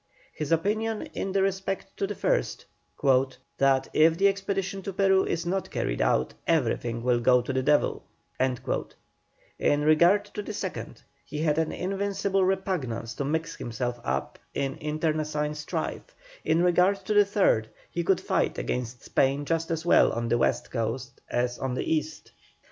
His 0.33 0.51
opinion 0.51 1.01
was 1.01 1.09
in 1.13 1.31
respect 1.33 1.95
to 1.97 2.07
the 2.07 2.15
first, 2.15 2.65
"that 3.59 3.87
if 3.93 4.17
the 4.17 4.29
expedition 4.29 4.81
to 4.81 4.93
Peru 4.93 5.23
is 5.27 5.45
not 5.45 5.69
carried 5.69 6.01
out, 6.01 6.33
everything 6.47 7.03
will 7.03 7.19
go 7.19 7.43
to 7.43 7.53
the 7.53 7.61
devil;" 7.61 8.01
in 8.39 9.81
regard 9.83 10.25
to 10.25 10.41
the 10.41 10.53
second, 10.55 11.03
he 11.23 11.37
had 11.37 11.59
an 11.59 11.71
invincible 11.71 12.43
repugnance 12.43 13.13
to 13.13 13.23
mix 13.23 13.55
himself 13.57 13.99
up 14.03 14.39
in 14.55 14.73
internecine 14.77 15.53
strife; 15.53 16.15
in 16.43 16.63
regard 16.63 16.95
to 17.05 17.13
the 17.13 17.23
third, 17.25 17.69
he 17.91 18.03
could 18.03 18.19
fight 18.21 18.57
against 18.57 19.03
Spain 19.03 19.45
just 19.45 19.69
as 19.69 19.85
well 19.85 20.11
on 20.13 20.29
the 20.29 20.37
West 20.39 20.71
coast 20.71 21.21
as 21.29 21.59
on 21.59 21.75
the 21.75 21.93
East. 21.93 22.31